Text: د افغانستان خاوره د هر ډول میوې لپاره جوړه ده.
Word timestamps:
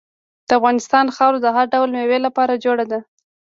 د 0.47 0.49
افغانستان 0.59 1.05
خاوره 1.15 1.39
د 1.41 1.47
هر 1.55 1.65
ډول 1.73 1.89
میوې 1.97 2.19
لپاره 2.25 2.61
جوړه 2.65 2.85
ده. 2.91 2.99